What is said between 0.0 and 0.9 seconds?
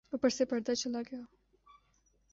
وہ پس پردہ